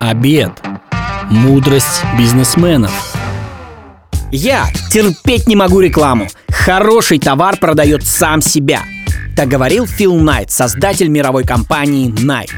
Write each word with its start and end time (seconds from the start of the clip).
Обед. 0.00 0.52
Мудрость 1.28 2.02
бизнесменов. 2.18 2.90
Я 4.32 4.66
терпеть 4.90 5.46
не 5.46 5.54
могу 5.54 5.80
рекламу. 5.80 6.26
Хороший 6.48 7.18
товар 7.18 7.58
продает 7.58 8.06
сам 8.06 8.40
себя. 8.40 8.82
Так 9.36 9.48
говорил 9.48 9.86
Фил 9.86 10.14
Найт, 10.16 10.50
создатель 10.50 11.08
мировой 11.08 11.44
компании 11.44 12.10
Nike. 12.10 12.48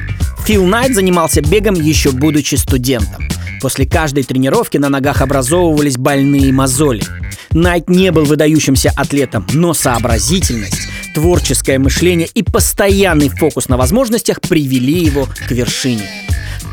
Фил 0.47 0.65
Найт 0.67 0.95
занимался 0.95 1.43
бегом 1.43 1.75
еще 1.75 2.13
будучи 2.13 2.55
студентом. 2.55 3.25
После 3.61 3.87
каждой 3.87 4.23
тренировки 4.23 4.79
на 4.79 4.89
ногах 4.89 5.21
образовывались 5.21 5.97
больные 5.97 6.53
мозоли. 6.53 7.03
Найт 7.51 7.91
не 7.91 8.13
был 8.13 8.25
выдающимся 8.25 8.93
атлетом, 8.95 9.49
но 9.53 9.75
сообразительность, 9.75 10.89
творческое 11.13 11.81
мышление 11.81 12.29
и 12.35 12.45
постоянный 12.45 13.31
фокус 13.31 13.69
на 13.69 13.77
возможностях 13.77 14.41
привели 14.41 15.05
его 15.05 15.27
к 15.27 15.51
вершине. 15.51 16.22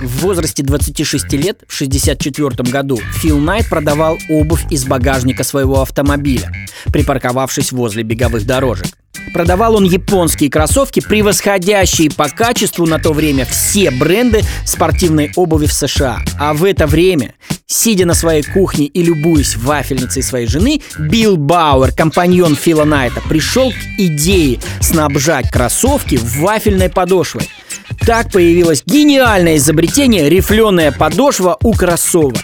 В 0.01 0.21
возрасте 0.21 0.63
26 0.63 1.33
лет, 1.33 1.63
в 1.67 1.75
1964 1.75 2.71
году, 2.71 2.97
Фил 3.15 3.37
Найт 3.37 3.67
продавал 3.67 4.17
обувь 4.29 4.65
из 4.69 4.85
багажника 4.85 5.43
своего 5.43 5.81
автомобиля, 5.81 6.51
припарковавшись 6.93 7.73
возле 7.73 8.03
беговых 8.03 8.45
дорожек. 8.45 8.87
Продавал 9.33 9.75
он 9.75 9.83
японские 9.83 10.49
кроссовки, 10.49 11.01
превосходящие 11.01 12.09
по 12.09 12.29
качеству 12.29 12.85
на 12.85 12.97
то 12.97 13.11
время 13.11 13.45
все 13.45 13.91
бренды 13.91 14.41
спортивной 14.65 15.31
обуви 15.35 15.65
в 15.65 15.73
США. 15.73 16.19
А 16.39 16.53
в 16.53 16.63
это 16.63 16.87
время, 16.87 17.35
сидя 17.67 18.05
на 18.05 18.13
своей 18.13 18.43
кухне 18.43 18.85
и 18.85 19.03
любуясь 19.03 19.57
вафельницей 19.57 20.23
своей 20.23 20.47
жены, 20.47 20.81
Билл 20.97 21.35
Бауэр, 21.35 21.91
компаньон 21.91 22.55
Фила 22.55 22.85
Найта, 22.85 23.21
пришел 23.27 23.71
к 23.71 23.99
идее 23.99 24.59
снабжать 24.79 25.51
кроссовки 25.51 26.17
вафельной 26.21 26.89
подошвой. 26.89 27.49
Так 28.09 28.31
появилось 28.31 28.81
гениальное 28.87 29.57
изобретение 29.57 30.29
рифленая 30.29 30.91
подошва 30.91 31.59
у 31.61 31.73
кроссовок. 31.73 32.39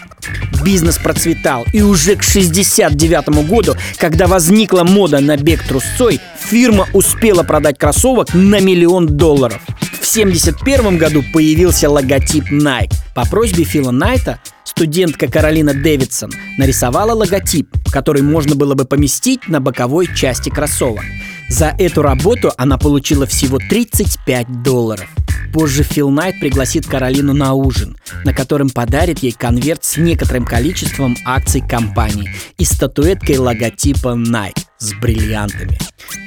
Бизнес 0.64 0.96
процветал, 0.96 1.64
и 1.72 1.82
уже 1.82 2.14
к 2.14 2.22
69 2.22 3.48
году, 3.48 3.74
когда 3.98 4.28
возникла 4.28 4.84
мода 4.84 5.18
на 5.18 5.36
бег 5.36 5.66
трусцой, 5.66 6.20
фирма 6.38 6.86
успела 6.92 7.42
продать 7.42 7.80
кроссовок 7.80 8.32
на 8.32 8.60
миллион 8.60 9.08
долларов. 9.08 9.60
В 10.00 10.06
71 10.06 10.98
году 10.98 11.24
появился 11.34 11.90
логотип 11.90 12.44
Nike. 12.52 12.92
По 13.16 13.26
просьбе 13.26 13.64
Фила 13.64 13.90
Найта 13.90 14.38
студентка 14.62 15.26
Каролина 15.26 15.74
Дэвидсон 15.74 16.30
нарисовала 16.58 17.12
логотип, 17.12 17.66
который 17.90 18.22
можно 18.22 18.54
было 18.54 18.74
бы 18.74 18.84
поместить 18.84 19.48
на 19.48 19.60
боковой 19.60 20.06
части 20.14 20.48
кроссовок. 20.48 21.02
За 21.48 21.74
эту 21.76 22.02
работу 22.02 22.52
она 22.56 22.78
получила 22.78 23.26
всего 23.26 23.58
35 23.58 24.62
долларов. 24.62 25.08
Позже 25.56 25.84
Фил 25.84 26.10
Найт 26.10 26.38
пригласит 26.38 26.86
Каролину 26.86 27.32
на 27.32 27.54
ужин, 27.54 27.96
на 28.26 28.34
котором 28.34 28.68
подарит 28.68 29.20
ей 29.20 29.32
конверт 29.32 29.84
с 29.84 29.96
некоторым 29.96 30.44
количеством 30.44 31.16
акций 31.24 31.66
компании 31.66 32.28
и 32.58 32.64
статуэткой 32.66 33.38
логотипа 33.38 34.08
Nike 34.08 34.60
с 34.76 34.92
бриллиантами. 34.92 35.78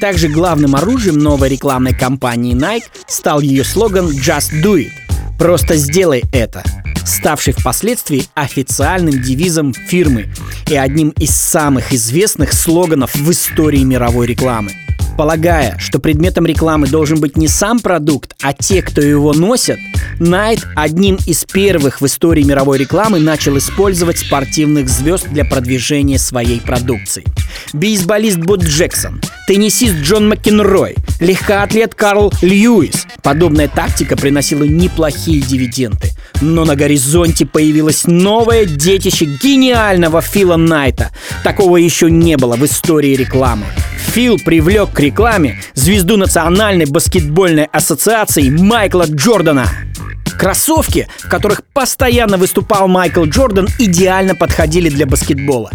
Также 0.01 0.29
главным 0.29 0.75
оружием 0.75 1.19
новой 1.19 1.49
рекламной 1.49 1.93
кампании 1.93 2.55
Nike 2.55 2.85
стал 3.07 3.39
ее 3.41 3.63
слоган 3.63 4.07
«Just 4.07 4.63
do 4.63 4.79
it»– 4.79 4.89
«Просто 5.37 5.75
сделай 5.75 6.23
это», 6.33 6.63
ставший 7.05 7.53
впоследствии 7.53 8.25
официальным 8.33 9.21
девизом 9.21 9.75
фирмы 9.75 10.33
и 10.67 10.75
одним 10.75 11.09
из 11.09 11.29
самых 11.29 11.93
известных 11.93 12.51
слоганов 12.51 13.13
в 13.13 13.29
истории 13.29 13.83
мировой 13.83 14.25
рекламы– 14.25 14.71
Полагая, 15.19 15.75
что 15.79 15.99
предметом 15.99 16.45
рекламы 16.45 16.87
должен 16.87 17.19
быть 17.19 17.35
не 17.35 17.49
сам 17.49 17.81
продукт, 17.81 18.37
а 18.41 18.53
те, 18.53 18.81
кто 18.81 19.01
его 19.01 19.33
носят, 19.33 19.77
Найт 20.17 20.65
одним 20.77 21.17
из 21.27 21.43
первых 21.43 21.99
в 21.99 22.05
истории 22.05 22.43
мировой 22.43 22.77
рекламы 22.77 23.19
начал 23.19 23.57
использовать 23.57 24.19
спортивных 24.19 24.87
звезд 24.87 25.27
для 25.27 25.43
продвижения 25.43 26.17
своей 26.17 26.61
продукции. 26.61 27.25
Бейсболист 27.73 28.37
Бот 28.37 28.63
Джексон, 28.63 29.19
теннисист 29.45 29.95
Джон 29.95 30.29
Макенрой, 30.29 30.95
легкоатлет 31.19 31.95
Карл 31.95 32.31
Льюис. 32.41 33.05
Подобная 33.21 33.67
тактика 33.67 34.15
приносила 34.15 34.63
неплохие 34.63 35.41
дивиденды. 35.41 36.11
Но 36.39 36.63
на 36.63 36.77
горизонте 36.77 37.45
появилось 37.45 38.05
новое 38.07 38.63
детище 38.63 39.25
гениального 39.25 40.21
Фила 40.21 40.55
Найта. 40.55 41.11
Такого 41.43 41.75
еще 41.75 42.09
не 42.09 42.37
было 42.37 42.55
в 42.55 42.63
истории 42.63 43.17
рекламы. 43.17 43.65
Фил 44.09 44.39
привлек 44.43 44.91
к 44.91 44.99
рекламе 44.99 45.61
звезду 45.75 46.17
Национальной 46.17 46.85
баскетбольной 46.85 47.65
ассоциации 47.65 48.49
Майкла 48.49 49.05
Джордана. 49.07 49.69
Кроссовки, 50.39 51.07
в 51.19 51.29
которых 51.29 51.61
постоянно 51.73 52.37
выступал 52.37 52.87
Майкл 52.87 53.25
Джордан, 53.25 53.67
идеально 53.77 54.33
подходили 54.33 54.89
для 54.89 55.05
баскетбола. 55.05 55.69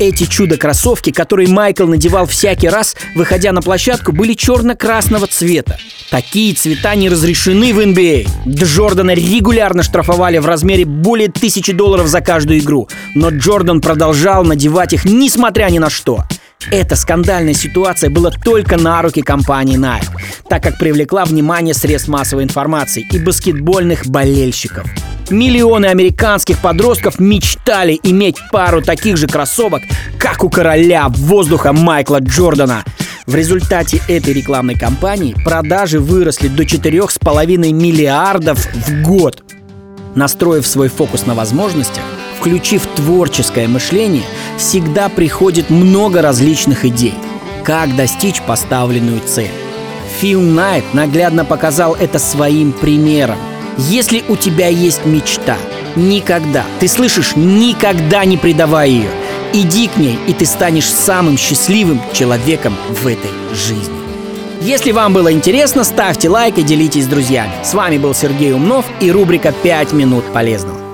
Эти 0.00 0.24
чудо-кроссовки, 0.24 1.12
которые 1.12 1.48
Майкл 1.48 1.86
надевал 1.86 2.26
всякий 2.26 2.68
раз, 2.68 2.96
выходя 3.14 3.52
на 3.52 3.62
площадку, 3.62 4.10
были 4.10 4.34
черно-красного 4.34 5.28
цвета. 5.28 5.78
Такие 6.10 6.54
цвета 6.54 6.96
не 6.96 7.08
разрешены 7.08 7.72
в 7.72 7.78
NBA. 7.78 8.26
А. 8.26 8.48
Джордана 8.48 9.12
регулярно 9.12 9.84
штрафовали 9.84 10.38
в 10.38 10.46
размере 10.46 10.84
более 10.84 11.28
тысячи 11.28 11.72
долларов 11.72 12.08
за 12.08 12.20
каждую 12.20 12.58
игру, 12.58 12.88
но 13.14 13.30
Джордан 13.30 13.80
продолжал 13.80 14.44
надевать 14.44 14.92
их 14.92 15.04
несмотря 15.04 15.68
ни 15.70 15.78
на 15.78 15.88
что. 15.88 16.24
Эта 16.70 16.96
скандальная 16.96 17.54
ситуация 17.54 18.10
была 18.10 18.30
только 18.30 18.76
на 18.76 19.00
руки 19.00 19.22
компании 19.22 19.78
Nike, 19.78 20.08
так 20.48 20.62
как 20.62 20.78
привлекла 20.78 21.24
внимание 21.24 21.74
средств 21.74 22.08
массовой 22.08 22.42
информации 22.42 23.06
и 23.10 23.18
баскетбольных 23.18 24.06
болельщиков. 24.06 24.86
Миллионы 25.30 25.86
американских 25.86 26.58
подростков 26.58 27.18
мечтали 27.20 27.98
иметь 28.02 28.36
пару 28.50 28.82
таких 28.82 29.16
же 29.16 29.26
кроссовок, 29.28 29.82
как 30.18 30.42
у 30.44 30.50
короля 30.50 31.08
воздуха 31.08 31.72
Майкла 31.72 32.18
Джордана. 32.20 32.84
В 33.26 33.34
результате 33.34 34.00
этой 34.08 34.34
рекламной 34.34 34.76
кампании 34.76 35.34
продажи 35.44 35.98
выросли 35.98 36.48
до 36.48 36.62
4,5 36.62 37.72
миллиардов 37.72 38.58
в 38.72 39.02
год. 39.02 39.42
Настроив 40.14 40.66
свой 40.66 40.88
фокус 40.88 41.26
на 41.26 41.34
возможностях, 41.34 42.04
включив 42.46 42.86
творческое 42.94 43.66
мышление, 43.66 44.22
всегда 44.56 45.08
приходит 45.08 45.68
много 45.68 46.22
различных 46.22 46.84
идей, 46.84 47.14
как 47.64 47.96
достичь 47.96 48.40
поставленную 48.40 49.20
цель. 49.26 49.50
Фил 50.20 50.40
Найт 50.40 50.84
наглядно 50.94 51.44
показал 51.44 51.96
это 51.96 52.20
своим 52.20 52.70
примером. 52.70 53.36
Если 53.76 54.22
у 54.28 54.36
тебя 54.36 54.68
есть 54.68 55.04
мечта, 55.04 55.56
никогда, 55.96 56.64
ты 56.78 56.86
слышишь, 56.86 57.34
никогда 57.34 58.24
не 58.24 58.36
предавай 58.36 58.90
ее. 58.90 59.10
Иди 59.52 59.88
к 59.88 59.96
ней, 59.96 60.16
и 60.28 60.32
ты 60.32 60.46
станешь 60.46 60.88
самым 60.88 61.36
счастливым 61.36 62.00
человеком 62.12 62.76
в 62.90 63.08
этой 63.08 63.30
жизни. 63.54 63.96
Если 64.60 64.92
вам 64.92 65.12
было 65.12 65.32
интересно, 65.32 65.82
ставьте 65.82 66.28
лайк 66.28 66.58
и 66.58 66.62
делитесь 66.62 67.06
с 67.06 67.08
друзьями. 67.08 67.52
С 67.64 67.74
вами 67.74 67.98
был 67.98 68.14
Сергей 68.14 68.52
Умнов 68.52 68.84
и 69.00 69.10
рубрика 69.10 69.52
«5 69.64 69.96
минут 69.96 70.24
полезного». 70.32 70.85